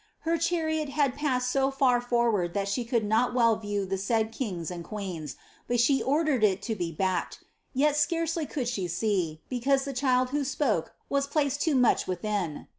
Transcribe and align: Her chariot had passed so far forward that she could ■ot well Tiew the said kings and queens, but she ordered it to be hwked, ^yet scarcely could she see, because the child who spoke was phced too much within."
Her 0.21 0.35
chariot 0.35 0.89
had 0.89 1.13
passed 1.13 1.51
so 1.51 1.69
far 1.69 2.01
forward 2.01 2.55
that 2.55 2.67
she 2.67 2.83
could 2.83 3.03
■ot 3.03 3.35
well 3.35 3.55
Tiew 3.61 3.87
the 3.87 3.99
said 3.99 4.31
kings 4.31 4.71
and 4.71 4.83
queens, 4.83 5.35
but 5.67 5.79
she 5.79 6.01
ordered 6.01 6.43
it 6.43 6.63
to 6.63 6.73
be 6.75 6.91
hwked, 6.95 7.37
^yet 7.75 7.93
scarcely 7.93 8.47
could 8.47 8.67
she 8.67 8.87
see, 8.87 9.43
because 9.47 9.85
the 9.85 9.93
child 9.93 10.29
who 10.31 10.43
spoke 10.43 10.95
was 11.07 11.27
phced 11.27 11.59
too 11.59 11.75
much 11.75 12.07
within." 12.07 12.65